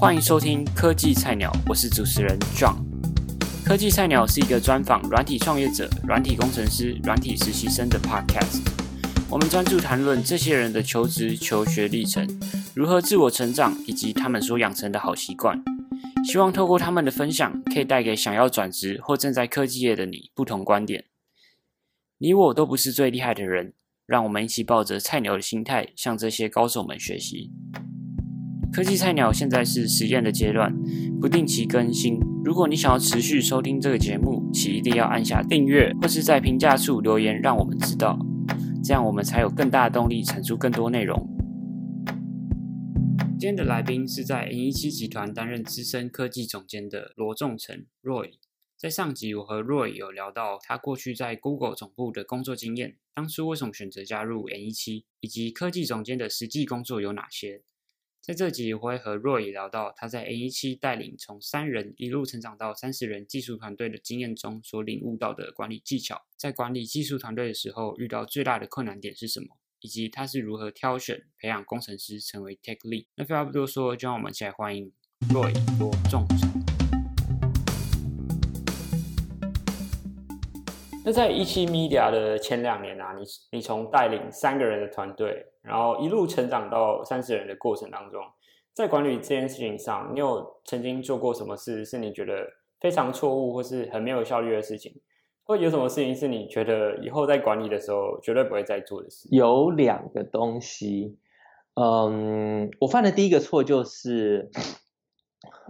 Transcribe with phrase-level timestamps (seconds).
[0.00, 2.76] 欢迎收听科技菜鸟，我是主持人 John。
[3.62, 8.66] 科技菜鸟是一个专访软体创业者、软体工程师、软体实习生的 Podcast。
[9.28, 12.26] 我们专注谈论这些人的求职、求学历程，
[12.74, 15.62] 如何自我成长，以及他们所养成的好习惯。
[16.24, 21.04] 希望透过他们的分享，可以带给想要转职或正在科技业的你不同观点。
[22.16, 23.74] 你我都不是最厉害的人，
[24.06, 27.50] 让我们一起抱着菜鸟的心态，向这些高手们学习。
[28.72, 30.72] 科技菜鸟现在是实验的阶段，
[31.20, 32.20] 不定期更新。
[32.44, 38.16] 如果你想要持续收听这个节目，请一定要按下订阅，或是在评价处留言，让我们知道，
[38.84, 41.28] 这样我们才有更大的动力产出更多内容。
[43.40, 48.34] 今天的来宾是在 N17 集团担任资深科技总监的罗仲成 Roy。
[48.76, 57.62] 在上集，我和 Roy 有聊到他过去在 Google 总部的工作经验，当初为什么选择加入 N17，以及科技总监的实际工作有哪些。
[58.30, 69.48] 在这集，我会和若野聊到他在 N17 带领从三人一路成长到三十人技术团队的经验中所领悟到的管理技巧，在管理技术团队的时候遇到最大的困难点是什么，
[69.80, 73.06] 以及他是如何挑选培养工程师成为 Tech Lead。
[73.16, 74.92] 那废话不多说，就让我们一起来欢迎
[75.30, 76.24] Roy 罗仲。
[81.02, 88.22] 那在一期 Media 的前两年啊，你你从带领三个人的团队，然后一路成长到三十人的过程当中，
[88.74, 92.46] 在管理这件事情上，你有曾经做过什么事是你觉得
[92.80, 94.92] 非常错误或是很没有效率的事情？
[95.44, 99.26] 或有什么事情是你觉得以后在管理的时候绝对不会再做的事？
[99.32, 101.16] 有两个东西，
[101.74, 104.50] 嗯，我犯的第一个错就是，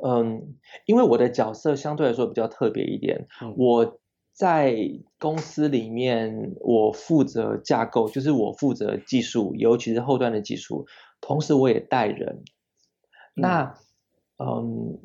[0.05, 4.00] 嗯，因为我的角色相对来说比较特别一点，嗯、我。
[4.41, 4.75] 在
[5.19, 10.87] 公司里面，我负责架构，就是我负责技术，尤其是后端的技术。
[11.21, 12.43] 同时，我也带人。
[13.35, 13.75] 那，
[14.39, 14.99] 嗯，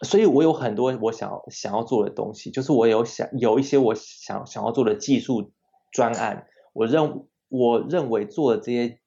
[0.00, 5.52] 所以我有很多我想想要做的东西，就是我有想有一些我想想要做的技术
[5.92, 6.46] 专案。
[6.72, 8.98] 我认我认为做的这些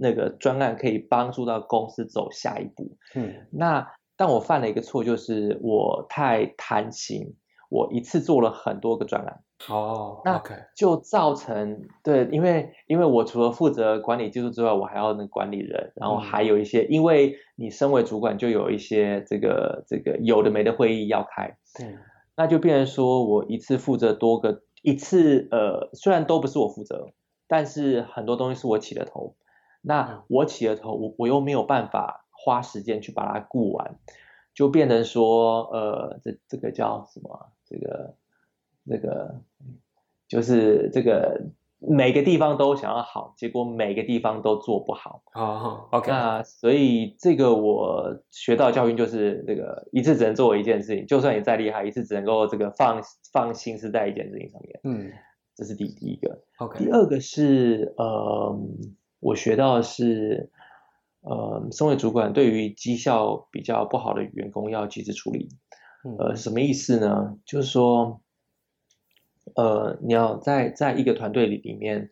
[0.00, 2.96] 那个专案可以帮助到公司走下一步。
[3.14, 3.86] 嗯，那
[4.16, 7.36] 但我犯了一个错，就是我太贪心。
[7.72, 9.40] 我一次做了很多个专栏，
[9.70, 10.42] 哦，那
[10.76, 21.96] 就造成对，因为因为我除了负责管理技术之外，我还要能管理人，然后还有一些，因为你身为主管，就有一些这个这个有的没的会议要开，对，
[22.36, 27.08] 那就变成说我一次负责多个，一次呃，虽然都不是我负责，
[27.48, 29.34] 但是很多东西是我起的头，
[29.80, 33.96] 那我起的头，我我又没有办法花时间去把它顾完，
[34.54, 37.48] 就变成说呃，这这个叫什么？
[37.72, 38.14] 这个，
[38.86, 39.40] 这个
[40.28, 41.40] 就是这个
[41.78, 45.22] 每个地方都想要好，结果每个地方都做不好。
[45.34, 46.10] 哦，OK。
[46.10, 53.02] 那所以这个我学到教训就是，这个一次只能做一件事情，就算你再厉害，一次只能够这个放
[53.32, 54.80] 放心思在一件事情上面。
[54.84, 55.10] 嗯，
[55.56, 56.44] 这是第第一个。
[56.58, 56.78] OK。
[56.78, 58.56] 第二个是，呃，
[59.20, 60.50] 我学到的是，
[61.22, 65.48] 呃，身为主管，对于绩效比较不好的员工要及时处理。
[66.18, 67.38] 呃，什么意思呢？
[67.46, 68.20] 就是说，
[69.54, 72.10] 呃，你要在在一个团队里里面，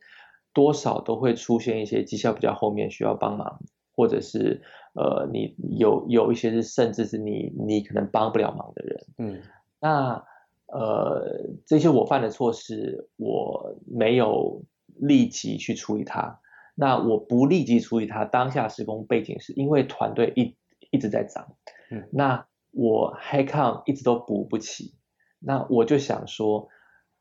[0.53, 3.61] 多少都会出现一些绩效比较后面需要帮忙，
[3.97, 4.63] 或者是
[4.95, 9.07] 呃，你有有一些是甚至是你你可能帮不了忙的人。
[9.19, 9.43] 嗯，
[9.81, 10.25] 那
[10.69, 14.63] 呃，这些我犯的错是我没有
[14.97, 16.41] 立即去处理它。
[16.77, 20.57] 那我不立即处理它，当下施工背景是因为团队一
[20.93, 21.57] 一直在涨。
[21.91, 22.47] 嗯，那。
[22.73, 24.95] 我 headcount 一直都补不起，
[25.39, 26.69] 那我就想说，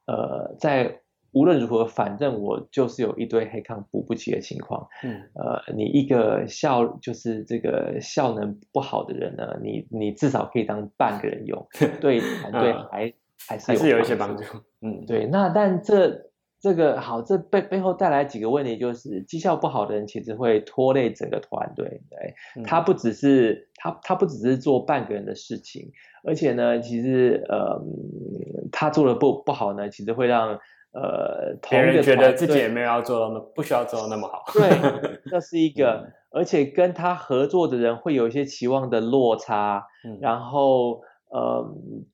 [0.05, 1.01] 呃，在
[1.31, 4.87] 无论如何，反正我就是有一堆 headcount 补不起的情况。
[5.03, 11.67] 嗯，呃，你一个效就是这个效能不好的人呢，你你至少可以当半个人用，
[12.01, 13.13] 对团队还、嗯、
[13.47, 14.43] 还是有还是有一些帮助。
[14.81, 16.28] 嗯，对，那但这。
[16.61, 22.01] 这个好，这背背后带来几个问题，就是绩效不好的人其实会拖累整个团队。
[22.09, 25.91] 对，他不只是他他不只是做半个人的事情，
[26.23, 27.81] 而且呢，其实呃，
[28.71, 30.59] 他做的不不好呢，其实会让
[30.91, 34.43] 呃同一个团队觉得自己也没有要做到那不需要做到那么好。
[34.51, 34.69] 对，
[35.31, 41.01] 这是一个，嗯，而且跟他合作的人会有一些期望的落差，嗯，然后
[41.31, 41.65] 呃，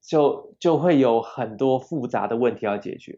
[0.07, 3.17] 就就会有很多复杂的问题要解决。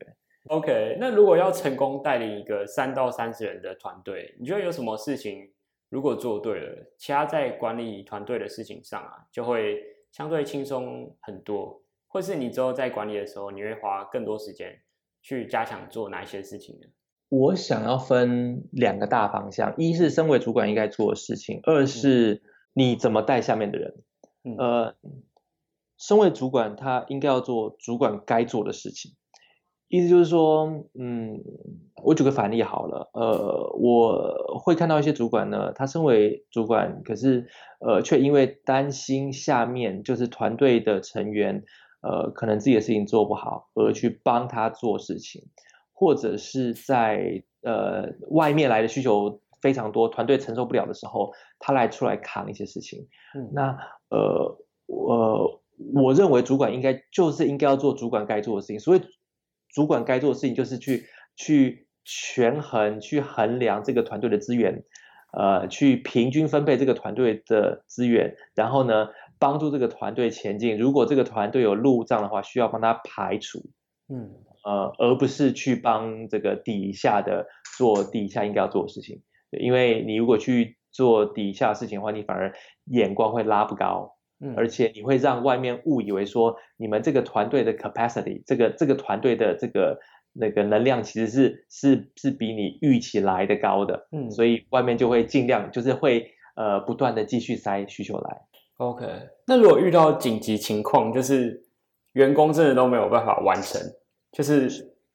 [0.50, 5.52] OK，那如果要成功带领一个三到三十人的团队，你觉得有什么事情
[5.90, 14.80] 如果做对了，其他在管理团队的事情上啊，就会相对轻松很多，或是你之后在管理的时候，你会花更多时间
[15.22, 16.88] 去加强做哪一些事情呢？
[17.30, 22.42] 我想要分两个大方向，一是身为主管应该做的事情，二是
[22.72, 23.94] 你怎么带下面的人。
[24.58, 24.96] 呃，
[25.98, 29.12] 身为主管，他应该要做主管该做的事情。
[29.90, 30.66] 意思就是说，
[31.00, 31.42] 嗯，
[32.04, 37.48] 我举个反例好了，呃，我会看到一些主管呢，他身为主管，可是
[37.80, 41.64] 呃，却因为担心下面就是团队的成员，
[42.02, 45.44] 呃，可能自己的事情做不好，而去帮他做事情，
[45.94, 53.08] 或者是在呃外面来的需求非常多，团队承受不了的时候，他来出来扛一些事情。
[53.38, 53.78] 嗯，那
[54.10, 54.58] 呃，
[54.88, 55.62] 我
[55.94, 59.02] 我认为主管应该就是应该要做主管该做的事情，所以。
[59.70, 61.06] 主管该做的事情就是去
[61.36, 64.84] 去权衡、去衡量这个团队的资源，
[65.32, 69.10] 呃，去平均分配这个团队的资源，然后呢，
[69.40, 70.78] 帮助这个团队前进。
[70.78, 73.60] 如果这个团队有路障的话，需要帮他排除，
[74.10, 74.32] 嗯，
[74.64, 77.48] 呃，而不是去帮这个底下的
[77.78, 79.22] 做底下应该要做的事情。
[79.52, 82.54] 因为你如果去做底下的事情的话，你反而
[82.86, 84.17] 眼光会拉不高。
[84.40, 90.00] 嗯，而且你会让外面误以为说你们这个团队的 capacity，这个这个团队的这个
[90.34, 98.42] 那个能量其实是是是比你预期来的高的，嗯，所以外面就会尽量就是会呃不断的继续塞需求来。
[98.78, 99.06] OK，
[99.48, 101.64] 那如果遇到紧急情况，就是
[102.14, 103.82] 员工真的都没有办法完成，
[104.32, 104.70] 就是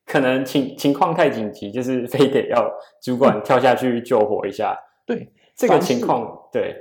[0.05, 2.69] 可能情情况太紧急，就是非得要
[3.01, 4.77] 主管跳下去救火一下。
[5.07, 6.75] 对，这个情况，对。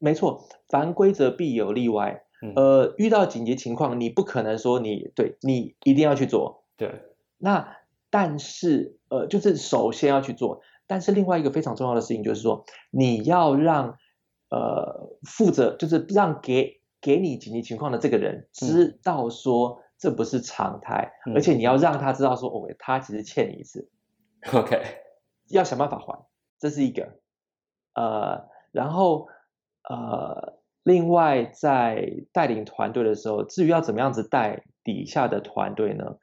[0.00, 2.24] 没错，凡规则必有例外。
[2.56, 6.64] 呃，遇到紧急情况，你不可能说你对你一定要去做。
[6.78, 7.02] 对，
[7.36, 7.76] 那
[8.08, 10.62] 但是呃，就是首先要去做。
[10.86, 13.98] 但是另外一个非常重要的事情就是说，你要让
[14.48, 23.90] 呃负责，就是让给给你紧急情况的这个人知道说这不是常态，嗯、而且你要让他知道说，哦，他其实欠你一次。
[24.54, 24.82] OK，
[25.50, 26.24] 要想办法还，
[26.58, 27.18] 这是一个。
[27.92, 29.28] 呃，然后。
[29.88, 36.18] 呃，另外在带领团队的时候，至于要怎么样子带底下的团队呢？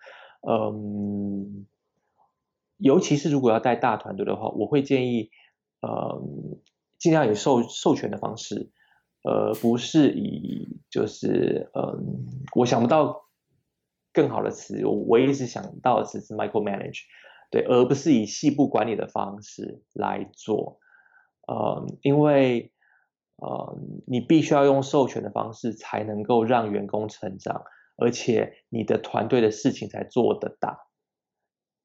[0.47, 1.65] 嗯，
[2.77, 5.31] 尤其是如果要带大团队的话，我会建议，
[5.81, 6.21] 呃，
[6.97, 8.69] 尽量以授授权的方式，
[9.23, 13.25] 呃，不是以就是，嗯，我想不到
[14.13, 17.01] 更好的词，我唯一是想到的词是 micromanage，
[17.51, 20.79] 对，而不是以细部管理的方式来做，
[21.47, 22.71] 呃，因为。
[23.37, 27.63] 呃，你必须要用授权的方式才能够让员工成长，
[27.95, 30.79] 而且你的团队的事情才做得大。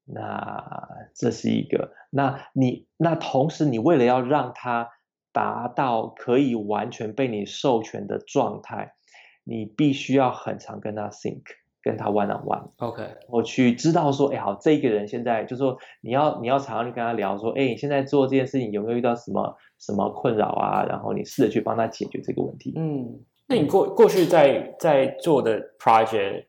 [0.05, 4.89] 那这是一个，那你那同时你为了要让他
[5.31, 8.95] 达到可以完全被你授权的状态，
[9.43, 11.43] 你必须要很常跟他 think。
[11.83, 20.85] 跟他 one on one，OK，我去知道说，哎，好，这个人现在就是说，你要你要常常去跟他聊说，哎，你现在做这件事情有没有遇到什么什么困扰啊？
[20.85, 22.71] 然后你试着去帮他解决这个问题。
[22.77, 26.45] 嗯，那你过过去在在做的 project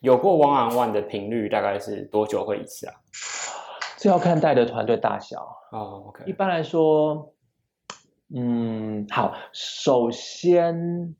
[0.00, 2.94] 有过 one on one 的频率大概是多久会一次啊？
[3.96, 5.78] 这要看带的团队大小哦。
[5.78, 7.32] Oh, OK，一般来说，
[8.34, 11.14] 嗯，好，首先。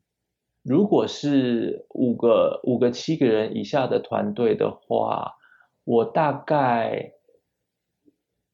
[0.67, 5.35] 如果是五个、五个、七个人以下的团队的话，
[5.83, 7.11] 我大概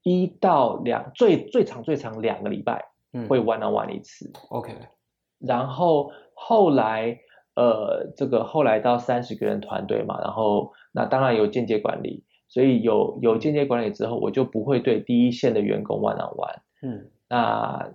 [0.04, 2.90] 一到两，最最长最长两个礼拜
[3.30, 4.28] 会 one on one 一次。
[4.28, 4.74] 嗯、OK，
[5.40, 7.18] 然后后来
[7.56, 16.59] 呃，这个后来到三十个人团队嘛，然后那当然有间接管理，所以有有间接管理之后，我就不会对第一线的员工 one on one。
[16.81, 17.90] 嗯，那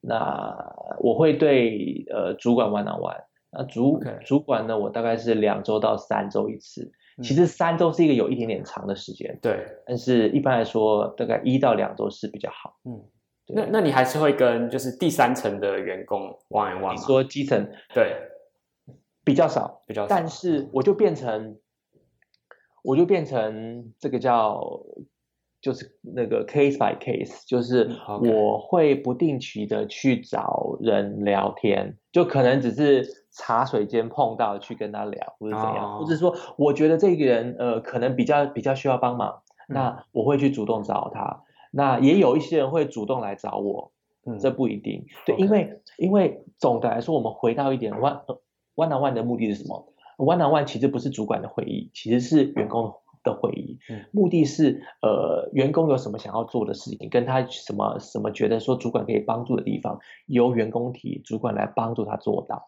[0.00, 3.29] 那我会对呃主管 one on one。
[3.52, 4.78] 那主.主管呢？
[4.78, 6.92] 我大概是两周到三周一次。
[7.18, 9.38] 嗯、其实三周是一个有一点点长的时间。
[9.42, 12.78] 对，但是一般来说，大概一到两周是比较好。
[12.84, 13.02] 嗯，
[13.48, 16.92] 那那你还是会跟就是第三层的员工 one on one 吗？
[16.92, 18.16] 你说基层对，
[19.24, 20.08] 比较少，比较少。
[20.08, 21.58] 但是我就变成，
[22.82, 24.80] 我就变成这个叫。
[25.62, 27.86] 就是那个 case by case，就是
[28.22, 41.42] 我会不定期的去找人聊天，就可能只是茶水间碰到去跟他聊，或者怎样，或者说我觉得这个人呃可能比较比较需要帮忙，那我会去主动找他。
[41.72, 43.92] 那也有一些人会主动来找我，
[44.26, 45.06] 嗯，这不一定。
[45.26, 48.20] 对，因为因为总的来说，我们回到一点 one
[48.74, 52.94] one on one 的目的是什么？one on one 其实不是主管的会议，其实是员工。
[53.22, 53.78] 的会议，
[54.12, 62.64] 目的是呃，员工有什么想要做的事情，跟他什么什么觉得说主管可以帮助的地方，由员工提，主管来帮助他做到。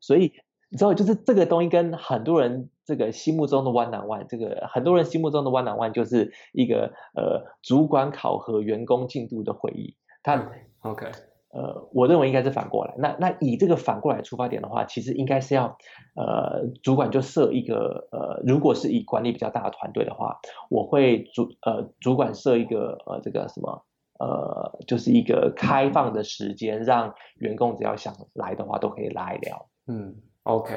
[0.00, 0.32] 所以
[0.68, 9.96] 你知道，就是这个东西跟很多人这个心目中的 one on one，这个很多人心目中的 one on one 就是一个呃，主管考核员工进度的会议。
[10.22, 10.50] 他
[10.82, 11.06] OK，
[11.52, 12.94] 呃，我认为应该是反过来。
[12.98, 15.78] 那那以这个反过来出发点的话，其实应该是要，
[16.16, 23.84] 呃，主管就设一个，呃，如果是以管理比较大的团队的话，我会主呃主管设一个呃这个什么
[24.18, 29.68] 呃，就是一个开放的时间，让员工只要想来的话都可以来聊。
[29.86, 30.14] 嗯
[30.44, 30.74] ，OK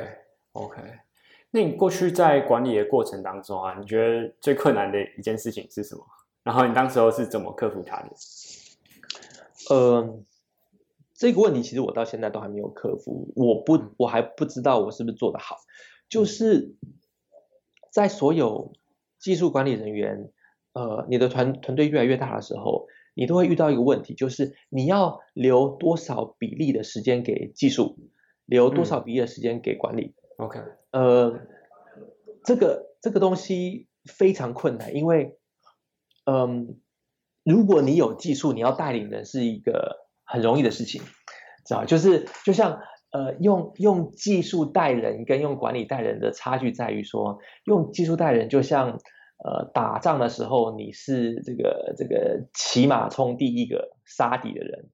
[0.54, 0.82] OK。
[1.52, 6.06] 那你过去在管理的过程当中啊，你觉得最困难的一件事情是什么？
[6.44, 8.10] 然后你当时候是怎么克服它的？
[9.70, 10.24] 呃。
[11.22, 15.58] 这个问题其实我到现在都还没有克服，我不，我还不知道我是不是做得好。
[16.08, 16.78] 就是
[17.92, 18.72] 在所有
[19.20, 20.32] 技术管理人员，
[20.72, 27.98] 呃，你的团团队越来越大的时候，你都会遇到一个问题，就是你要留多少比例的时间给技术，
[28.50, 30.16] 留多少比例的时间给管理。
[30.38, 30.60] 嗯、OK，
[30.92, 31.40] 呃，
[32.44, 35.38] 这个这个东西非常困难，因为，
[36.26, 36.76] 嗯、呃，
[37.44, 40.08] 如果你有技术，你要带领人是一个。
[40.32, 41.02] 很容易的事情，
[41.66, 49.00] 知道就是就像呃，用用技术带人跟用管理带人的差距在于说，用技术带人就像
[49.44, 54.92] 呃打仗的时候你是这个这个骑马冲第一个杀敌的人，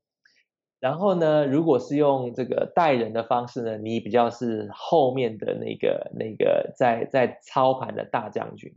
[0.86, 8.72] 然后呢，如果是用这个带人的方式呢，你比较是后面的那个那个在在操盘的大将军。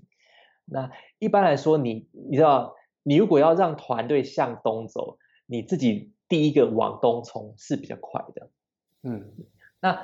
[0.64, 6.14] 那一般来说你，你你知道，你如果要让团队向东走，你自己。
[6.30, 8.50] 第一个往东冲是比较快的，
[9.02, 9.32] 嗯，
[9.80, 9.98] 那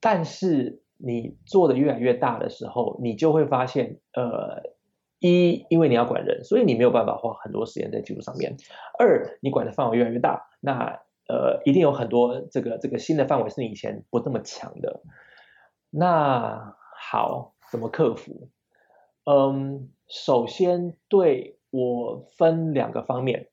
[0.00, 4.62] 但是你做的越来越大的时候，你就会发现，呃，
[5.18, 8.52] 一因为你要管人，所以你没有办法花很多时间在技术上面；
[8.98, 15.00] 二你管的范围越来越大，那呃一定有很多这个这个新的范围是你以前不那么强的。
[15.90, 18.48] 那好，怎么克服？
[19.24, 23.48] 嗯，首先对我分两个方面。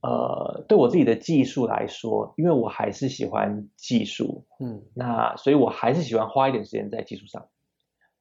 [0.00, 7.46] 呃，对我自己的技术来说，因为我还是喜欢技术，嗯，那所以我还是喜欢花一点时间在技术上。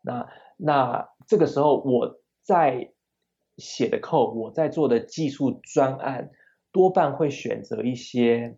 [0.04, 2.92] 那那这个时候我在
[3.58, 6.30] 写的 code，我在做的技术专案，
[6.72, 8.58] 多半会选择一些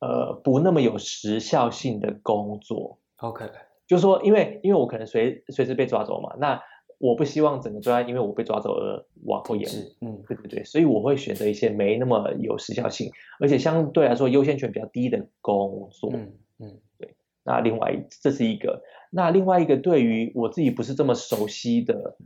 [0.00, 2.98] 呃不那么有时效性的工作。
[3.16, 3.50] OK，
[3.86, 6.62] 就是说，因为因为我可能随随时被抓走嘛，那。
[7.02, 9.66] 我不希望整个专案因为我被抓走而往后延，
[10.02, 17.14] 嗯，对对对，所以我会选择一些没那么有时效性，而且相对来说优先权比较低的工作，嗯嗯，对。
[17.42, 22.18] 那另外这是一个，那另外一个对于我自己不是这么熟悉的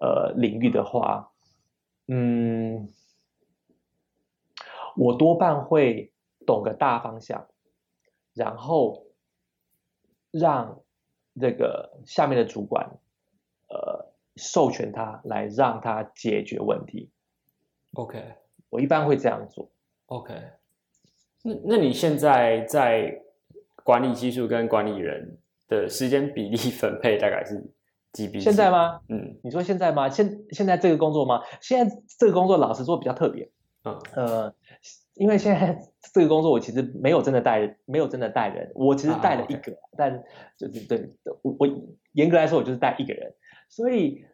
[0.00, 1.30] 呃领域的话，
[2.08, 2.88] 嗯，
[4.96, 6.12] 我多半会
[6.46, 7.48] 懂个大方向，
[8.34, 9.06] 然后
[10.30, 10.80] 让
[11.40, 12.98] 这个下面的主管，
[13.68, 14.12] 呃。
[14.38, 17.10] 授权他来让他解决问题。
[17.94, 18.22] OK，
[18.68, 19.70] 我一般会这样做。
[20.08, 20.34] OK，
[21.42, 23.18] 那那你现在在
[23.82, 25.38] 管理技术跟管理人
[25.68, 27.72] 的时间比例分配大概是
[28.12, 28.38] 几比？
[28.38, 29.00] 现在吗？
[29.08, 30.06] 嗯，你说现在吗？
[30.10, 31.40] 现现在这个工作吗？
[31.62, 33.50] 现在这个工作老实说比较特别。
[33.86, 34.54] 嗯呃，
[35.14, 35.78] 因为现在
[36.12, 39.94] 这个工作我其实没有真的带，没有真的带人，我其实带了一个，啊 okay.
[39.96, 40.24] 但
[40.58, 41.08] 就是对，
[41.42, 41.68] 我我
[42.12, 43.34] 严格来说我就是带一个人。
[43.68, 44.24] 所以，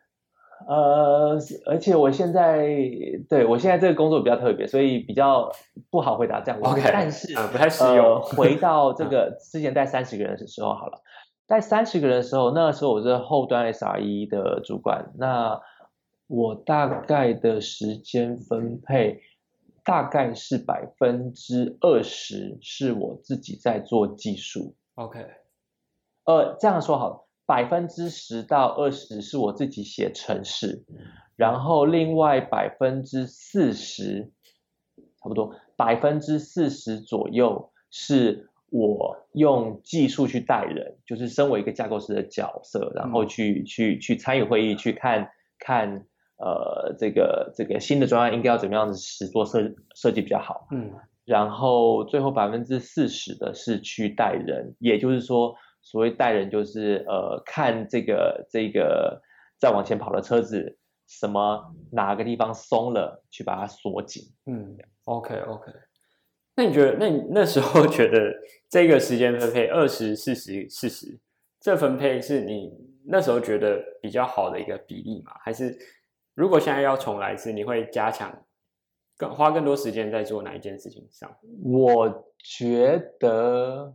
[0.69, 2.67] 呃，而且我现在
[3.29, 5.51] 对我现在这个工作比较特别，所以比较
[5.91, 6.87] 不好回答这样的问题。
[6.87, 8.21] Okay, 但是、嗯、不太适用、呃。
[8.21, 11.01] 回到 这个之前带三十个人的时候好了，
[11.47, 15.61] 带三十个人的时候，那个时候我是后端 SRE 的主管，那
[16.29, 19.21] 我大概的时间分配
[19.85, 24.77] 大概是百分之二十是我自己在做技术。
[24.95, 25.27] OK，
[26.25, 27.29] 呃，这样说好了。
[27.45, 30.85] 百分之十到二十是我自己写程式，
[31.37, 34.31] 然后另外百分之四十，
[35.21, 46.07] 差不多百分之四十左右是我用技术去带人，就是身为一个架构师的角色，然后去去去参与会议，去看看
[46.43, 49.61] 呃这个这个新的专案应该要怎么样子实做设
[49.95, 50.91] 设计比较好，嗯，
[51.25, 55.55] 然后最后百分之四十的是去带人，也就是说。
[55.85, 59.21] 所谓带人就是呃看这个这个
[59.59, 64.23] 在往前跑的车子，什么哪个地方松了，去把它锁紧。
[64.47, 65.73] 嗯，OK OK。
[66.55, 68.33] 那你觉得，那你那时候觉得
[68.71, 71.19] 这个时间分配二十四十四十，
[71.61, 72.71] 这分配是你
[73.05, 75.33] 那时候觉得比较好的一个比例吗？
[75.45, 75.77] 还是
[76.35, 78.45] 如果现在要重来一次，你会加强
[79.17, 81.31] 更花更多时间在做哪一件事情上？
[81.65, 83.95] 我觉得。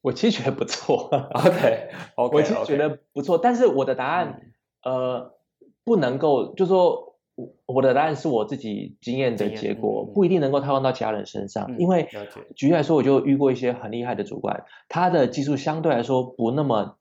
[0.00, 1.88] 我其实觉得不错， OK，OK，
[2.36, 4.38] 我其实觉得不错，但是我的答案，
[4.82, 5.34] 嗯、呃，
[5.82, 12.06] 不能够，就是说我我的答案是我自己经验的结果，不一定能够套用到其他人身上，嗯、因为
[12.54, 16.98] 举例来说，我就遇过一些很厉害的主管，他的技术相对来说不那么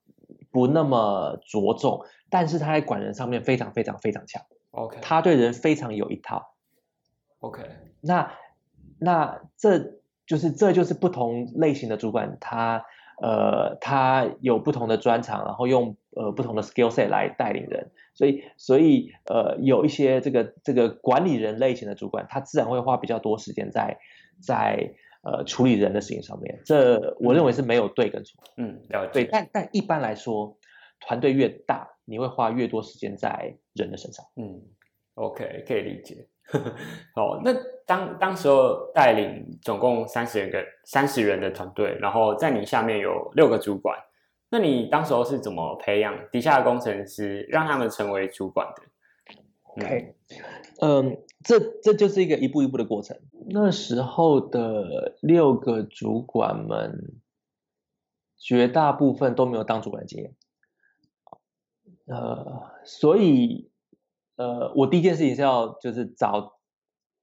[0.53, 4.41] 不那么着重，但是他在管人上面非常非常非常强。
[4.72, 6.53] OK，他对人非常有一套。
[7.39, 7.63] OK，
[8.00, 8.31] 那
[9.00, 12.86] 那这就是这就是不同类型的主管，他
[13.22, 17.91] 呃他有不同的专长，然后用呃不同的 skill set 来带领人。
[18.15, 23.98] 所以，所以，呃，有一些这个这个管理人类型的主管，他自然会花比较多时间在
[24.39, 24.93] 在
[25.24, 26.62] 呃处理人的事情上面。
[26.63, 28.42] 这我认为是没有对跟错。
[28.58, 29.12] 嗯，了解。
[29.12, 30.56] 对，但但一般来说，
[31.00, 34.25] 团队越大，你会花越多时间在人的身上。
[34.36, 34.62] 嗯
[35.15, 36.27] ，OK，可以理解。
[37.15, 37.53] 好，那
[37.86, 43.98] 当当时候带领总共三十人个三十人的团队，然后在你下面有六个主管。
[44.50, 48.84] 那你当时候是怎么培养底下的工程师，让他们成为主管的
[49.63, 50.15] ？OK，
[50.82, 53.19] 嗯，这这就是一个一步一步的过程。
[53.50, 57.21] 那时候的六个主管们，
[58.38, 60.35] 绝大部分都没有当主管经验。
[62.05, 63.69] 呃，所以，
[64.35, 66.59] 呃，我第一件事情是要就是找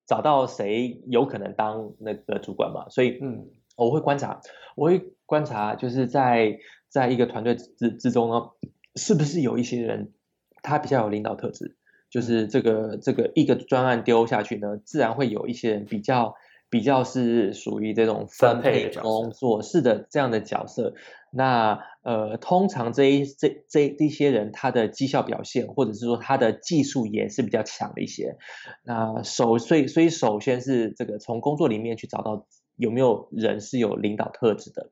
[0.06, 2.88] 找到谁有可能当那个主管嘛。
[2.88, 4.40] 所以，嗯，我会观察，
[4.76, 6.58] 我会观察，就是在。
[6.90, 8.50] 在一个团队之之中呢，
[8.96, 10.12] 是不是有一些人
[10.60, 11.76] 他比较有领导特质？
[12.10, 16.34] 就是这个这个一个专案丢下去呢，自然会有一些人比较
[16.68, 20.94] 比较是属于这种分配工作室的这样的角色。
[21.32, 28.36] 那呃，通常这一这这这些人他的绩效表现，或者是说他的技术也是比较强的一些。
[28.84, 32.46] 那首所以所以首先是这个从工作里面去找到。
[32.76, 34.90] 有没有人是有领导特质的？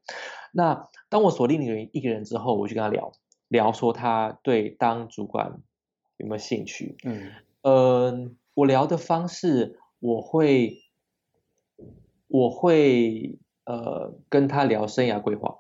[0.52, 3.12] 那当我锁定了一个人之后，我就跟他聊
[3.48, 5.62] 聊，说他对当主管
[6.18, 6.96] 有没有兴趣？
[7.04, 7.30] 嗯，
[7.62, 10.82] 呃，我聊的方式，我会
[12.26, 15.58] 我会呃跟他聊生涯规划。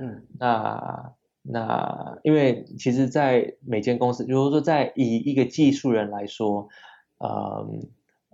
[0.00, 6.68] 嗯，那那因为其实，在每间公司，比如说在以一个技术人来说，
[7.18, 7.68] 嗯、呃。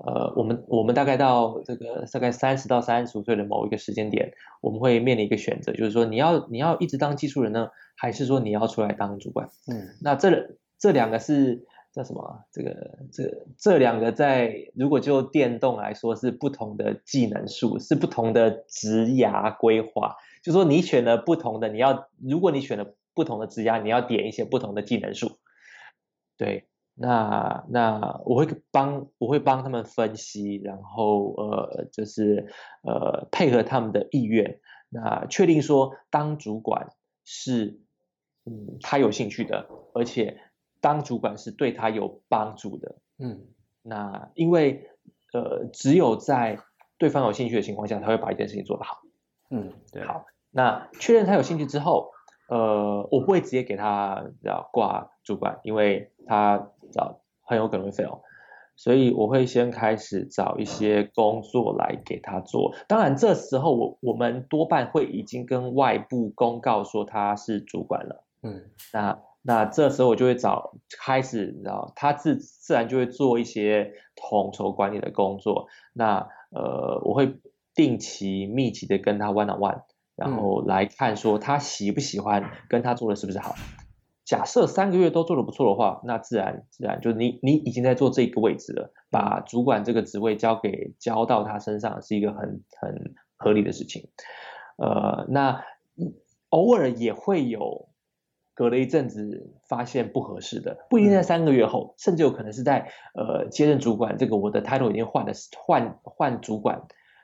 [0.02, 4.32] 呃，我们我们大概到这个大概三十到三十五岁的某一个时间点，
[4.62, 9.50] 我们会面临一个选择，就是说你要你要一直当技术人呢，还是说你要出来当主管？
[9.70, 12.44] 嗯，那这这两个是叫什么？
[12.50, 20.16] 这个这这两个在如果就电动来说是不同的技能树，是不同的职涯规划。
[20.42, 25.38] 就说你选了不同的，你要如果你选了不同的职涯，你要点一些不同的技能树，
[26.36, 26.66] 对。
[27.02, 36.90] 那那我会帮我会帮他们分析，然后呃就是呃配合他们的意愿，那确定说当主管
[37.24, 37.80] 是
[38.44, 40.38] 嗯他有兴趣的，而且
[40.80, 43.46] 当主管是对他有帮助的，嗯，
[43.82, 44.88] 那因为
[45.32, 46.58] 呃只有在
[46.98, 49.02] 对方有兴趣的情况下，他会把一件事情做得好，
[49.50, 52.12] 嗯，对，好，那确认他有兴趣之后。
[52.52, 58.22] 呃，我不会直接给他要挂主管，因为他找很有可能会 fail，
[58.74, 62.74] 所以我会先开始找一些工作来给他做。
[62.88, 68.24] 当然，这时候我我们多半会已经跟外部公告说他是主管了。
[68.42, 75.66] 嗯，那那这时候我就会找开始，你知道，他自自然就会做一些统筹管理的工作。
[75.92, 77.38] 那呃，我会
[77.74, 79.82] 定期密集的跟他 one on one。
[80.16, 83.54] 然后来看说他喜不喜欢，跟他做的是不是好。
[84.26, 94.08] 假设三个月都做的不错的话，那自然自然就是你你已经在做这个位置了，把主管这个职位交给交到他身上是一个很很合理的事情。
[94.76, 95.64] 呃，那
[96.50, 97.88] 偶尔也会有
[98.60, 106.82] 隔了一阵子发现不合适的，不一定在三个月后，甚至有可能是在呃接任主管这个我的 title 已经换了换换主管。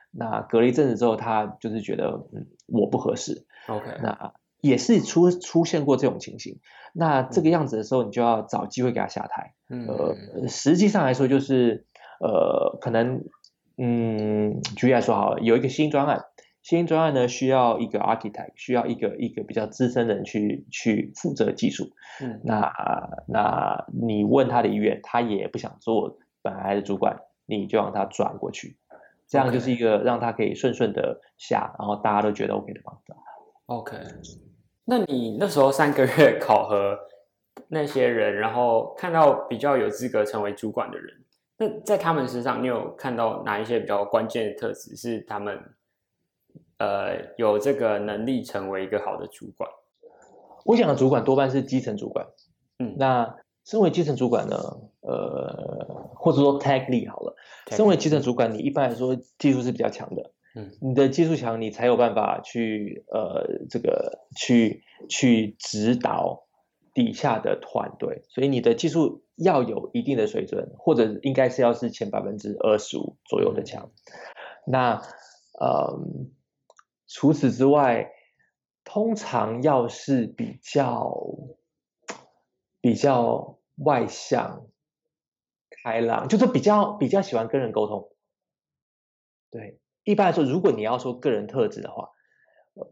[0.09, 3.45] 那隔了一阵子之后，他就是觉得嗯，我不合适。
[3.67, 6.59] OK，那也是出出现过这种情形。
[6.91, 9.53] 那这个样子的时候，你就要找机会给他下台。
[9.69, 11.85] 嗯，呃，实际上来说就是
[12.19, 13.23] 呃，可能
[13.77, 16.25] 嗯，举例来说好了，有一个新专案，
[16.67, 21.85] 新专案呢需要一个 architect，需要一个一个比较资深的人去去负责技术。
[22.21, 22.69] 嗯，那
[23.25, 28.75] 那你问他的意愿，他也不想做本来的主管，你就让他转过去。
[29.29, 33.15] 这样就是一个让他可以顺顺的下.然后大家都觉得 OK 的方法。
[33.67, 33.95] OK，
[34.83, 36.97] 那你那时候三个月考核
[37.69, 41.13] 那些人，然后看到比较有资格成为主管的人，
[41.59, 45.57] 那在他们身上，你有看到哪一些比较关键的特质是他们
[46.77, 49.69] 呃有这个能力成为一个好的主管？
[50.65, 52.27] 我想的主管多半是基层主管。
[52.79, 54.55] 嗯，那身为基层主管呢，
[55.01, 57.35] 呃，或者说 tech lead 好了，
[57.71, 66.45] 身为基层主管，你一般来说技术是比较强的，嗯，你的技术强，你才有办法去呃这个去去指导
[66.93, 73.89] 底下的团队，所以你的技术要有一定的水准，或者应该是要是前百分之二十五左右的强。
[74.65, 75.01] 那
[75.59, 75.99] 呃，
[77.07, 78.11] 除此之外，
[78.83, 81.17] 通常要是比较
[82.81, 83.55] 比较。
[83.85, 84.65] 外向、
[85.69, 88.09] 开朗，就是比较比较喜欢跟人沟通。
[89.51, 92.09] 对，一般来说，如果你要说个人特质的话，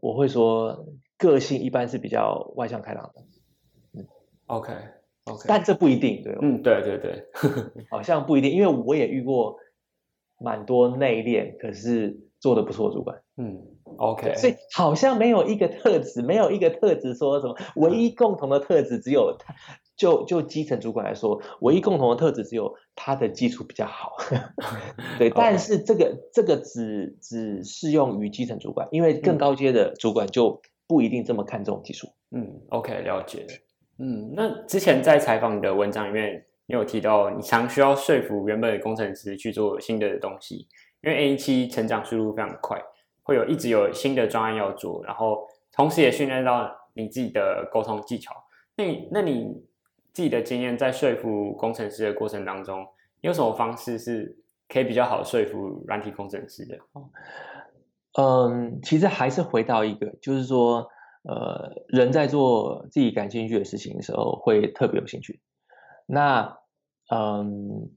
[0.00, 0.86] 我会说
[1.18, 3.24] 个性一般是比较外向开朗的。
[3.94, 4.06] 嗯
[4.46, 4.72] ，OK
[5.24, 7.26] OK，但这不一定，对，嗯，对对对，
[7.90, 9.58] 好像不一定，因为我也遇过
[10.38, 13.20] 蛮多内敛，可是做的不错的主管。
[13.38, 19.54] 嗯，OK，所以好像没有一个特质，没有一个特质说什么唯一共同的特质只有他。
[19.96, 24.12] 就就基层主管来说，唯一共同的特质只有他的基础比较好，
[25.16, 25.30] 对。
[25.30, 32.08] 但是这个这个只只适用于基层主管，因为更高阶的主管就不一定这么看重技术。
[32.32, 33.46] 嗯，OK，了解。
[33.98, 40.68] 嗯，那之前在采访你的文章里面，你有提到你常需要说服原本的工程师去做新的东西，
[41.02, 42.78] 因为 AE7 成长速度非常快，
[43.26, 48.32] 会有一直有新的专案要做，然后同时也训练到你自己的沟通技巧。
[48.74, 49.66] 那你那你。
[50.16, 52.88] 自己的经验在说服工程师的过程当中，
[53.20, 54.34] 有什么方式是
[54.66, 56.78] 可以比较好说服软体工程师的？
[58.18, 60.88] 嗯，其实还是回到一个，就是说，
[61.24, 65.38] 呃，人在做自己感兴趣的事情的时候，会特别有兴趣。
[66.06, 66.60] 那，
[67.10, 67.90] 嗯，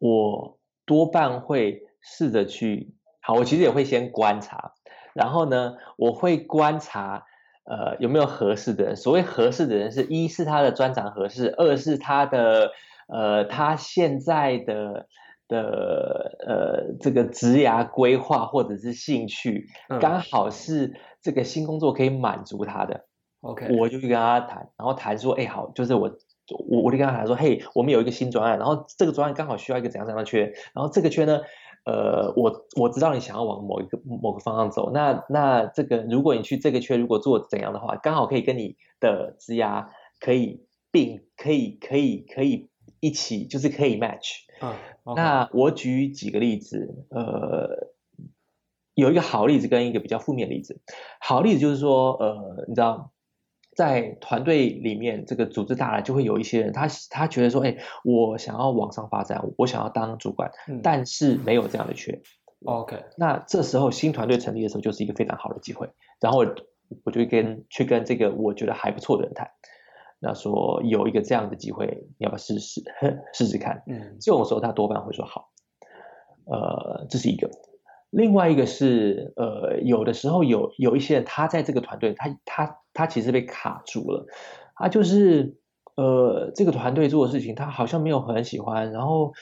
[0.00, 4.72] 我多半会试着去，好，我其实也会先观察，
[5.14, 7.26] 然后呢，我会观察。
[7.62, 8.96] 呃，有没有合适的人？
[8.96, 12.72] 所谓合适的人是，是一是他的专长合适，二是他的
[13.06, 15.06] 呃，他现在的
[15.46, 19.68] 的呃这个职涯规划或者是兴趣，
[20.00, 23.04] 刚好是这个新工作可以满足他的。
[23.42, 26.10] OK，我就去跟他谈，然后谈说，哎，好，就是我
[26.68, 31.42] 我我就跟他谈说，嘿，我们有一个新专案，然后这个专案刚好需要一个怎样怎样的缺，然后这个缺呢？
[31.84, 39.86] 呃，我我知道你想要往某一个某个方向走，那那这个如果你去这个圈，如果做怎样的话，刚好可以跟你的职涯
[40.20, 42.68] 可以并可以可以可以
[43.00, 44.40] 一起，就是可以 match。
[44.60, 45.14] 嗯，okay.
[45.16, 47.88] 那我举几个例子，呃，
[48.94, 50.80] 有一个好例子跟一个比较负面例子。
[51.20, 53.10] 好例子就是说，呃，你知道。
[53.74, 62.20] 在团队里面，这个组织大了，就会有一些人，他他觉得说，哎，我想要往上发展，我想要当主管，嗯、但是没有这样的缺。
[62.64, 65.88] OK，那这时候新团队成立的时候，就是一个非常好的机会。
[66.20, 66.44] 然后
[67.04, 69.50] 我就跟去跟这个我觉得还不错的人谈，
[70.18, 72.82] 那说有一个这样的机会，你要不要试试
[73.32, 73.82] 试试看？
[73.86, 75.50] 嗯，这种时候他多半会说好。
[76.44, 77.48] 呃，这是一个。
[78.10, 84.26] 另外一个是，呃，有的时候有有一些人，他在这个团队，他他他其实被卡住了，
[84.76, 85.56] 他就是，
[85.96, 89.32] 呃，这个团队做的事情，他好像没有很喜欢，然后，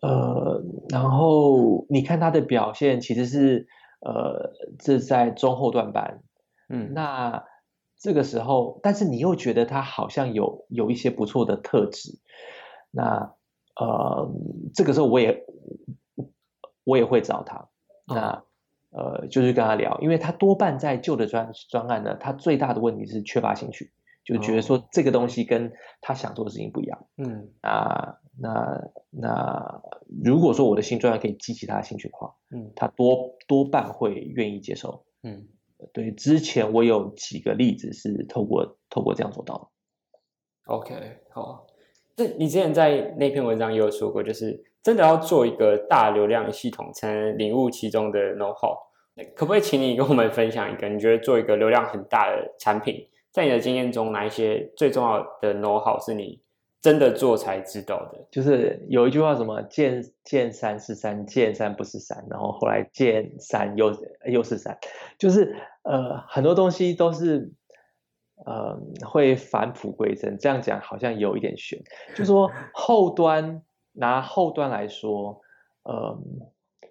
[0.00, 3.66] 呃，然后你看他的表现，其实是，
[4.00, 6.22] 呃，这在中后段班，
[6.68, 7.42] 嗯，那
[7.98, 12.12] 这个时候，但是你又觉得他好像有有一些不错的特质，
[12.92, 13.34] 那，
[13.74, 14.30] 呃，
[14.72, 15.44] 这个时候我也
[16.84, 17.68] 我也会找他。
[18.06, 18.44] 那
[18.92, 23.92] 呃，就是跟他聊，因为他多半在旧的专专案呢，他最大的问题是缺乏兴趣，
[24.24, 27.06] 就觉得说这个东西跟他想做的事情不一样。
[27.16, 29.82] 嗯，啊，那那
[30.24, 35.04] 如果说我的新专案可以激起他的兴趣的话，嗯，他多多半会愿意接受。
[35.22, 35.46] 嗯，
[35.92, 40.74] 对，之前我有几个例子是透过透过这样做到的。
[40.74, 41.66] OK，好，
[42.16, 44.64] 那你之前在那篇文章也有说过，就是。
[44.82, 48.76] 真的要做一个大流量系统，才能领悟其中的 know how。
[49.34, 56.40] 可不可以请你跟我们分享一个，你觉得做一个流量很大的产品，在你的经验中，哪一些最重要的 know how 是你
[56.80, 58.26] 真的做才知道的？
[58.30, 64.78] 就是有一句话，什么见见山是山，见山不是山，然后后来见山又又是山，
[65.18, 67.52] 就是呃很多东西都是
[68.46, 70.38] 呃会返璞归真。
[70.38, 71.78] 这样讲好像有一点玄，
[72.12, 73.60] 就是说后端。
[74.00, 75.42] 拿后端来说，
[75.84, 76.18] 呃，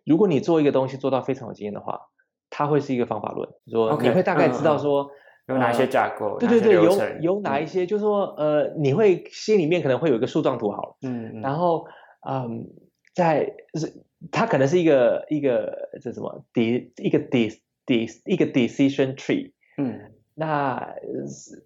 [0.06, 2.10] 如果你做一个东西做到非常有经验的话，
[2.52, 5.12] 它会是一个方法论，说你会大概知道说、okay,
[5.48, 11.88] 有哪些架构，对对对，有有哪一些，就是说，呃，你会心里面可能会有一个树状图好了，嗯，嗯，然后，
[12.30, 12.68] 嗯，
[13.16, 17.60] 在是它可能是一个一个这什么 de 一个 de
[18.26, 20.14] 一个 decision tree，嗯。
[20.40, 20.96] 那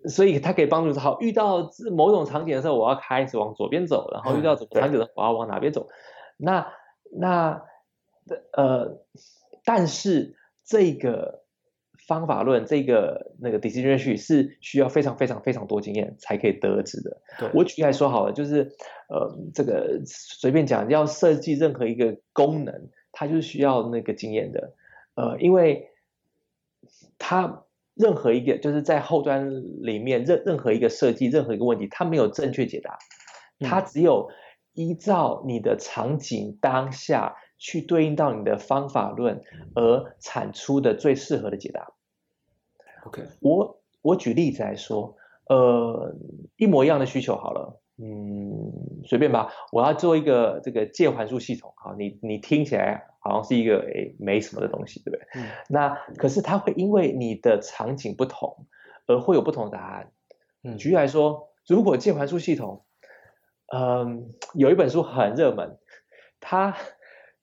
[0.09, 5.89] 所以它可以帮助好，遇到某种场景的时候，我要开始往左边走，然后遇到什么场景的时候，我要往哪边走。
[6.37, 6.73] 那
[7.11, 7.61] 那
[8.51, 8.97] 呃，
[9.63, 11.43] 但是这个
[12.07, 17.21] 方法论，这个那个 decision tree 是需要非常非常非常多经验才可以得知的。
[17.53, 18.71] 我举例来说好了，就是
[19.07, 24.73] 呃，这个随便讲，要设计任何一个功能，它就是需要那个经验的。
[25.13, 25.91] 呃，因为
[27.19, 27.63] 它
[27.95, 32.97] 任何一个就是在后端里面任任何一个设计任何一个问题，它没有正确解答，
[33.59, 34.29] 它只有
[34.73, 39.41] 依照你的场景当下去对应到你的方法论
[39.75, 41.93] 而产出的最适合的解答。
[43.05, 45.15] OK，我我举例子来说，
[45.49, 46.15] 呃，
[46.57, 47.79] 一模一样的需求好了。
[47.97, 48.73] 嗯，
[49.05, 49.51] 随便吧。
[49.71, 55.25] 我要做一个这个借函数系统，好，你你听起来好像是一个诶没什么的东西，对不对？
[55.35, 55.47] 嗯。
[55.69, 58.67] 那可是它会因为你的场景不同，
[59.07, 60.11] 而会有不同的答案。
[60.63, 60.77] 嗯。
[60.77, 62.85] 举例来说，如果键盘书系统，
[63.73, 65.79] 嗯，有一本书很热门，
[66.41, 66.75] 它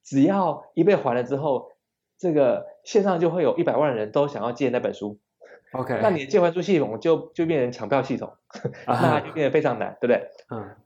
[0.04, 1.72] 只要一被还了之后，
[2.18, 5.18] 这个线上就会有一百万人都想要借那本书。
[5.72, 8.34] OK，那你的借还书系统就就变成抢票系统，
[8.86, 10.28] 那就变得非常难，对不对？
[10.50, 10.76] 嗯，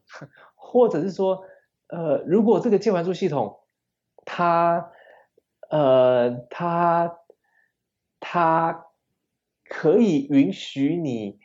[0.54, 1.44] 或者是说，
[1.88, 3.60] 呃，如果这个借还书系统，
[4.24, 4.90] 它，
[5.70, 7.18] 呃，他
[8.20, 8.86] 他
[9.64, 11.38] 可以允许你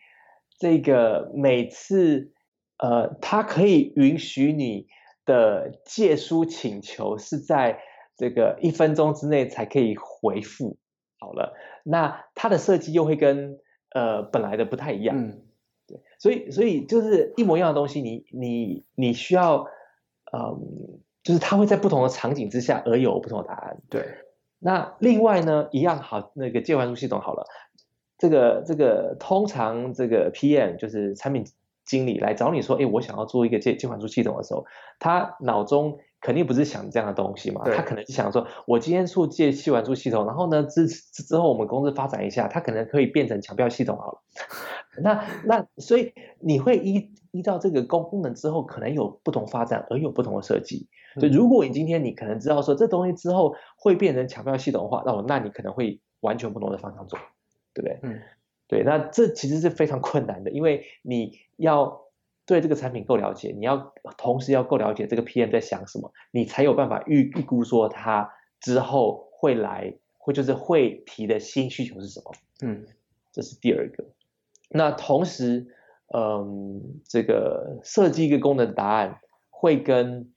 [0.57, 2.33] 这个每次，
[2.77, 4.87] 呃，他可以允许你
[5.25, 7.81] 的借书请求是在
[8.15, 10.77] 这个一分钟之内才可以回复。
[11.17, 13.59] 好了，那它的设计又会跟
[13.93, 15.41] 呃本来的不太一样，嗯，
[15.85, 19.65] 对，所以所以就是一模一样的东西，你你你需要，
[20.31, 20.88] 嗯，
[21.23, 24.03] 就是它会在不同的场景之下而有不同的答案，对。
[24.59, 27.45] 那另外呢，一样好，那个借还书系统好了，
[28.17, 31.45] 这个这个通常这个 PM 就是产品
[31.85, 34.65] 经理来找你说，哎，我想要做一个借借还书系统的时候，
[34.99, 35.99] 他脑中。
[36.21, 44.21] 肯定不是想这样的东西嘛，他可能是想说，我今天做借借还书系统，然后呢，之之后我们公司发展一下，它可能可以变成抢票系统好了。
[45.01, 50.89] 那那所以你会依依照这个功功能之后，可能有不同发展而有不同的设计。
[51.19, 57.17] 所以如果你今天你可能知道说这东西之后会变成抢票系统的话，那我那你可能会完全不同的方向走，
[57.73, 57.99] 对不对？
[58.03, 58.21] 嗯，
[58.67, 58.83] 对。
[58.83, 62.05] 那这其实是非常困难的，因为你要。
[62.45, 72.31] 对这个产品够了解，你要同时要够了解这个 PM 在想什么，你才有办法预预估说他之后会来，或就是会提的新需求是什么。
[72.63, 72.87] 嗯，
[73.31, 74.03] 这是第二个。
[74.67, 75.67] 那同时，
[76.11, 79.19] 嗯，这个设计一个功能的答案
[79.51, 80.33] 会跟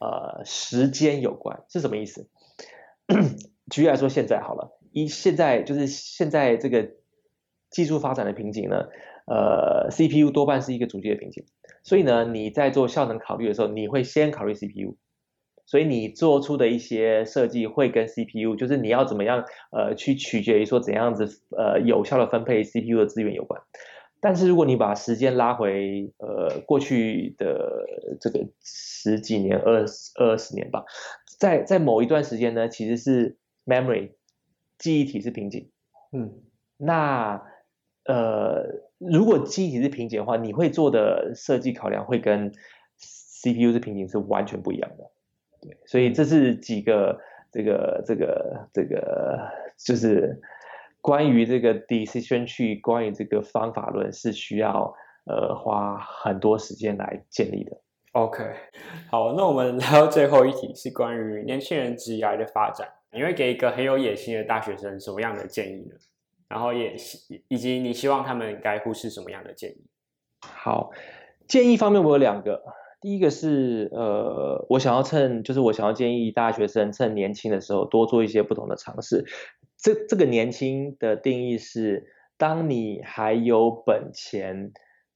[0.00, 2.28] 呃时间有关，是什么意思？
[3.70, 6.90] 举例来说，现在好了，一现在就是现在这个
[7.70, 8.86] 技术发展的瓶颈呢。
[9.24, 11.44] 呃，CPU 多半是一个主机的瓶颈，
[11.84, 14.96] 所以呢，你在做效能考虑的时候，你会先考虑 CPU，
[15.64, 23.62] 所以你做出的一些设计会跟 CPU，就是你要怎么样呃去取决于说怎样子呃有效的分配 CPU 的资源有关。
[24.22, 27.84] 但是如果你把时间拉回呃过去的
[28.18, 30.84] 这个十几年、二十二十年吧，
[31.38, 34.12] 在在某一段时间呢，其实是 memory
[34.78, 35.70] 记忆体是瓶颈，
[36.12, 36.32] 嗯，
[36.78, 37.42] 那
[38.06, 38.90] 呃。
[39.04, 42.52] 如果记忆体是瓶颈的话，你会做的设计考量会跟
[43.00, 45.10] CPU 是瓶颈是完全不一样的。
[45.60, 47.18] 对，所以这是几个
[47.50, 49.40] 这个这个这个
[49.76, 50.40] 就是
[51.02, 54.94] 关于这个 decision tree，关于这个方法论是需要
[55.26, 57.76] 呃花很多时间来建立的。
[58.12, 58.42] OK，
[59.10, 65.94] 好，那我们来到最后一题是关于年轻人职涯的发展，你会给一个很有野心的大学生什么样的建议呢？
[66.48, 66.94] 然后也
[67.48, 69.86] 以及你希望他们该忽视什么样的建议？
[70.42, 70.90] 好，
[71.48, 72.62] 建议方面我有两个，
[73.02, 79.26] 第一个是呃，我想要趁就是我想要建议大学生趁年轻的时候多做一些不同的尝试。
[79.76, 82.06] 这这个年轻的定义是，
[82.38, 84.72] 当你还有本钱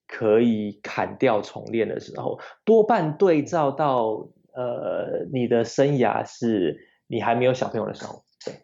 [0.07, 8.25] 可以砍掉重练的时候，多半对照到呃你的生涯是你还没有小朋友的时候。
[8.45, 8.55] 对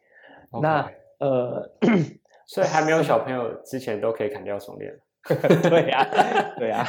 [0.51, 0.61] ，Okay.
[0.61, 1.71] 那呃。
[2.45, 4.93] 所以还没有小朋友之前都可以砍掉重练。
[5.71, 6.89] 对呀、啊，对呀、啊，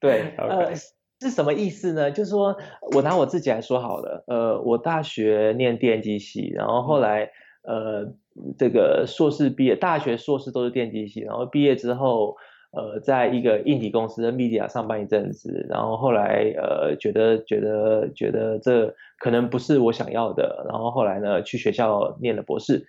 [0.00, 0.32] 对。
[0.36, 0.48] Okay.
[0.48, 0.72] 呃，
[1.20, 2.10] 是什么意思呢？
[2.10, 2.56] 就是说
[2.94, 4.24] 我拿我自己来说好了。
[4.26, 7.30] 呃，我大学念电机系，然后后来
[7.62, 8.12] 呃
[8.58, 12.36] 这个硕士毕业，大学硕士都是电机系，然后毕业之后
[12.72, 22.86] 呃在一个硬体公司的 media 上班一阵子，然后后来呃觉得觉得觉得这可能不是我想要的，然后后来呢去学校念了博士。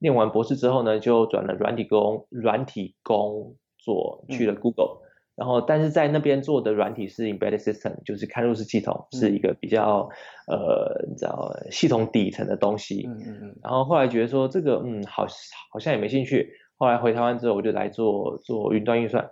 [0.00, 5.07] 念完博士之后呢，就转了软体工，软体工作去了 Google，、嗯、
[5.38, 10.08] 然后但是在那边做的软体是 Embedded System，就是嵌入式系统，嗯、是一个比较
[10.48, 13.06] 呃，你知道系统底层的东西。
[13.06, 13.56] 嗯嗯嗯。
[13.62, 15.28] 然后后来觉得说这个嗯，好
[15.72, 16.50] 好像也没兴趣。
[16.76, 19.30] 后来回台湾之后，我就来做做云端运算，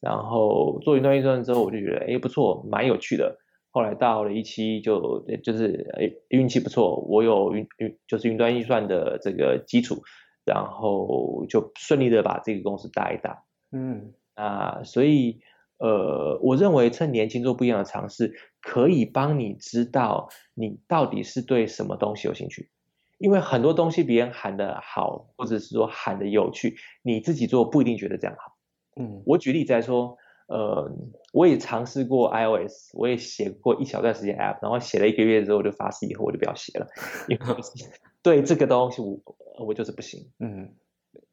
[0.00, 3.38] 然后做云端运算之后，我就觉得哎不错，蛮有趣的。
[3.70, 10.02] 后来到了一期就就是诶运气不错，我有云云就是云端运算的这个基础，
[10.44, 13.44] 然后就顺利的把这个公司带大。
[13.70, 15.40] 嗯啊，所以
[15.78, 22.70] 呃，我认为趁年轻做不一样的尝试，可以帮你知道你到底是对什么东西有兴趣。
[23.18, 28.52] 因为很多东西别人喊的好，或者是说喊的有趣，你自己做不一定觉得这样好。
[29.00, 30.18] 嗯，我举例子来说，
[30.48, 30.90] 呃，
[31.32, 36.86] 我也尝试过 iOS，我也写过一小段时间 App，然后写了一个月之后我就发誓以后我就不要写了，
[37.28, 37.54] 因为
[38.22, 39.18] 对这个东西我
[39.64, 40.30] 我就是不行。
[40.38, 40.74] 嗯，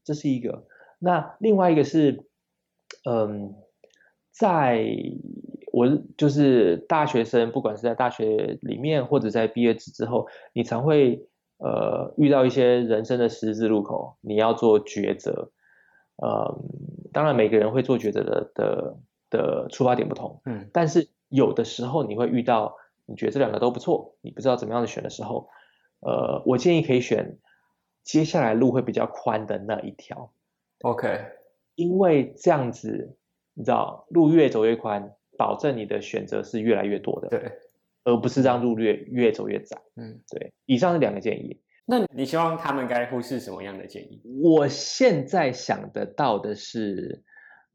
[0.05, 0.65] 这是一个。
[0.99, 2.25] 那另外一个是，
[3.05, 3.55] 嗯、呃，
[4.31, 4.85] 在
[5.71, 11.27] 我就是大学生，不管是在大学里面或者在毕业之后，你常会。
[11.59, 15.51] 呃，遇到一些人生的十字路口，你要做抉择。
[16.17, 16.59] 呃，
[17.13, 18.97] 当然每个人会做抉择的的
[19.29, 22.75] 的出发点不同，嗯，但是有的时候你会遇到，
[23.05, 25.47] 你觉得这两个都不错，你不知道怎么样的选的时候，
[26.01, 27.37] 呃，我建议可以选
[28.03, 30.33] 接下来路会比较宽的那一条。
[30.81, 31.21] OK，
[31.75, 33.17] 因为这样子，
[33.53, 37.29] 你知道路越走越宽，保证你的选择是越来越多的。
[37.29, 37.51] 对。
[38.05, 39.81] 而不是让路越越走越窄。
[39.95, 40.51] 嗯，对。
[40.65, 41.61] 以上是两个建议。
[41.85, 44.21] 那你希望他们该忽视什么样的建议？
[44.43, 47.23] 我现在想得到的是，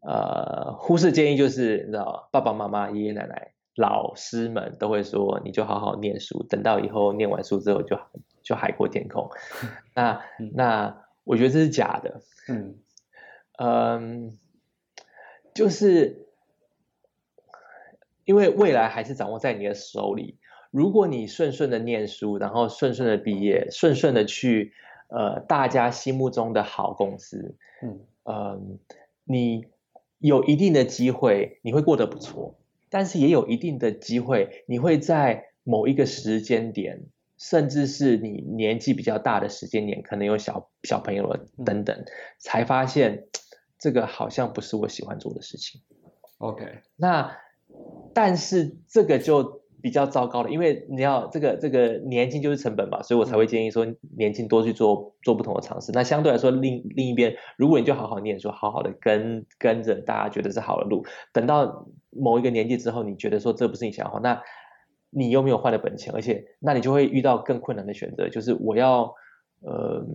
[0.00, 7.98] 呃，忽视建议就是，你知道，爸爸妈妈、爷爷奶奶、老师们都会说，你就好好念书，等到以后念完书之后就
[8.42, 9.30] 就海阔天空。
[9.96, 12.20] 那、嗯、那我觉得这是假的。
[12.50, 12.74] 嗯
[13.58, 14.38] 嗯，
[15.54, 16.24] 就是。
[18.24, 20.36] 因为未来还是掌握在你的手里。
[20.70, 24.74] 如果你顺顺的念书，然后顺顺的毕业，顺顺的去
[25.08, 28.60] 呃大家心目中的好公司，嗯呃，
[29.24, 29.64] 你
[30.18, 32.58] 有一定的机会，你会过得不错。
[32.90, 37.06] 但是也有一定的机会，你会在某一个时间点，
[37.38, 42.04] 甚至是你年纪比较大的时间点，可能有小小朋友了等等，
[42.38, 43.26] 才发现
[43.78, 45.80] 这个好像不是我喜欢做的事情。
[46.38, 47.36] OK，那。
[48.14, 53.86] 但是这个就比较糟糕了，因为你要这个这个年轻就是成本嘛，所以我才会建议说
[54.16, 55.92] 年轻多去做做不同的尝试。
[55.92, 64.42] 那相对来说，另另一边，如果你就好好念书，好好的跟跟着大家觉得是好的路，等到某一个年纪之后，你觉得说这不是你想要，那
[65.10, 69.14] 你又没有换的本钱，而且那你就会遇到更困难的选择，就是我要
[69.60, 70.06] 呃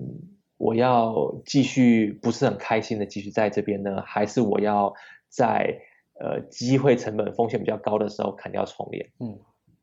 [0.58, 4.94] 我要继续不是很开心的继续在这边呢，还是我要
[5.30, 5.80] 在。
[6.20, 9.10] 呃，机会成本风险比较高的时候，砍掉重练。
[9.20, 9.36] 嗯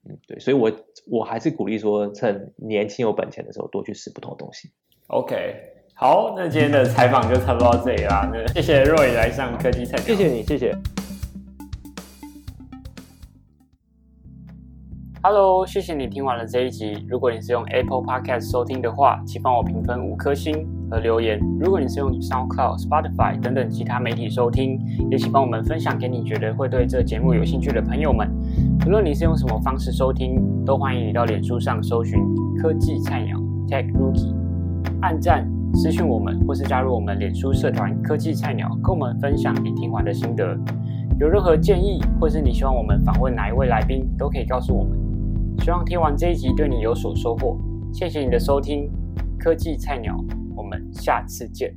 [0.08, 0.70] 嗯，对，所以我
[1.10, 4.70] 我还是鼓励说，趁年轻有本钱的时候，多去试不同的东西。
[5.08, 5.56] OK，
[5.92, 8.30] 好，那今天的采访就差不多到这里啦。
[8.32, 10.72] 那谢谢若雨来上科技菜鸟，谢谢你，谢谢。
[15.22, 17.04] Hello，谢谢你听完了这一集。
[17.06, 21.38] 如果你是用 Apple Podcast 收听的话，请帮我评分五颗星和留言。
[21.60, 24.80] 如果你是用 SoundCloud、Spotify 等等其他媒体收听，
[25.10, 28.30] 也请帮我们分享给你觉得会对这节目有兴趣的朋友们。
[28.86, 32.18] 无论你是用什么方式收听，都欢迎你到脸书上搜寻
[32.56, 33.36] “科技菜鸟
[33.68, 34.32] Tech Rookie”，
[35.02, 40.56] 按赞、私讯我们，或是加入我们脸书社团“科技菜鸟”，跟我们分享你听完的心得。
[41.18, 45.09] 有任何建议，或是你希望我们访问哪一位来宾，都可以告诉我们。
[45.70, 47.56] 希望听完这一集对你有所收获，
[47.92, 48.90] 谢谢你的收听，
[49.38, 50.16] 科技菜鸟，
[50.56, 51.72] 我们下次见。